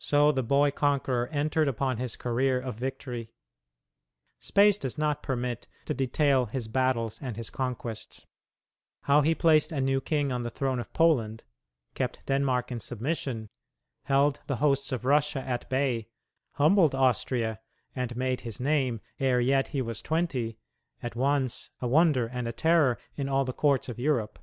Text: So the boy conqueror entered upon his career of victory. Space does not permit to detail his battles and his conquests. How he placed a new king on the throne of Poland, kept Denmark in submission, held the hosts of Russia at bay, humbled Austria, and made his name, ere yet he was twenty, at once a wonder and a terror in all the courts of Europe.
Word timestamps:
So 0.00 0.32
the 0.32 0.42
boy 0.42 0.72
conqueror 0.72 1.28
entered 1.28 1.68
upon 1.68 1.98
his 1.98 2.16
career 2.16 2.58
of 2.60 2.74
victory. 2.74 3.30
Space 4.40 4.76
does 4.76 4.98
not 4.98 5.22
permit 5.22 5.68
to 5.84 5.94
detail 5.94 6.46
his 6.46 6.66
battles 6.66 7.16
and 7.22 7.36
his 7.36 7.48
conquests. 7.48 8.26
How 9.02 9.20
he 9.20 9.36
placed 9.36 9.70
a 9.70 9.80
new 9.80 10.00
king 10.00 10.32
on 10.32 10.42
the 10.42 10.50
throne 10.50 10.80
of 10.80 10.92
Poland, 10.92 11.44
kept 11.94 12.26
Denmark 12.26 12.72
in 12.72 12.80
submission, 12.80 13.50
held 14.06 14.40
the 14.48 14.56
hosts 14.56 14.90
of 14.90 15.04
Russia 15.04 15.42
at 15.46 15.68
bay, 15.70 16.08
humbled 16.54 16.96
Austria, 16.96 17.60
and 17.94 18.16
made 18.16 18.40
his 18.40 18.58
name, 18.58 19.00
ere 19.20 19.38
yet 19.40 19.68
he 19.68 19.80
was 19.80 20.02
twenty, 20.02 20.58
at 21.04 21.14
once 21.14 21.70
a 21.80 21.86
wonder 21.86 22.26
and 22.26 22.48
a 22.48 22.52
terror 22.52 22.98
in 23.14 23.28
all 23.28 23.44
the 23.44 23.52
courts 23.52 23.88
of 23.88 23.96
Europe. 23.96 24.40